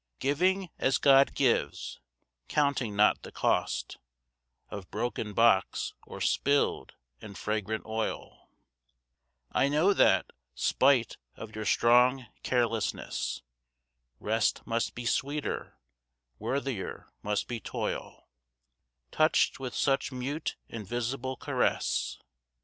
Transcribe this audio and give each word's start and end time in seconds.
Giving 0.17 0.71
as 0.79 0.97
God 0.97 1.35
gives, 1.35 1.99
counting 2.47 2.95
not 2.95 3.21
the 3.21 3.31
cost 3.31 3.99
Of 4.71 4.89
broken 4.89 5.33
box 5.35 5.93
or 6.07 6.19
spilled 6.19 6.95
and 7.21 7.37
fragrant 7.37 7.85
oil, 7.85 8.49
I 9.51 9.69
know 9.69 9.93
that, 9.93 10.31
spite 10.55 11.17
of 11.35 11.55
your 11.55 11.65
strong 11.65 12.25
carelessness, 12.41 13.43
Rest 14.19 14.65
must 14.65 14.95
be 14.95 15.05
sweeter, 15.05 15.77
worthier 16.39 17.13
must 17.21 17.47
be 17.47 17.59
toil, 17.59 18.27
Touched 19.11 19.59
with 19.59 19.75
such 19.75 20.11
mute, 20.11 20.55
invisible 20.67 21.37
caress. 21.37 22.17